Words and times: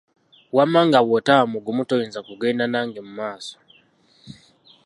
Wamma 0.55 0.79
nga 0.87 0.99
bw'otaba 1.05 1.45
mugumu, 1.51 1.83
toyinza 1.89 2.19
kugenda 2.27 2.63
nange 2.73 2.99
mu 3.07 3.11
maaso. 3.19 3.57